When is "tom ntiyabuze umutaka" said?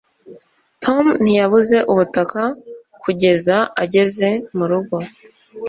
0.83-2.41